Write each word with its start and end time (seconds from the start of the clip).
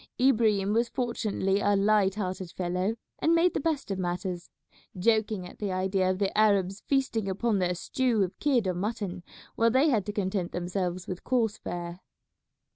Ibrahim 0.19 0.73
was 0.73 0.89
fortunately 0.89 1.59
a 1.59 1.75
light 1.75 2.15
hearted 2.15 2.49
fellow 2.49 2.95
and 3.19 3.35
made 3.35 3.53
the 3.53 3.59
best 3.59 3.91
of 3.91 3.99
matters, 3.99 4.49
joking 4.97 5.45
at 5.45 5.59
the 5.59 5.71
idea 5.71 6.09
of 6.09 6.17
the 6.17 6.35
Arabs 6.35 6.81
feasting 6.87 7.29
upon 7.29 7.59
their 7.59 7.75
stew 7.75 8.23
of 8.23 8.39
kid 8.39 8.65
or 8.67 8.73
mutton 8.73 9.21
while 9.55 9.69
they 9.69 9.89
had 9.89 10.07
to 10.07 10.11
content 10.11 10.53
themselves 10.53 11.05
with 11.05 11.23
coarse 11.23 11.59
fare. 11.59 11.99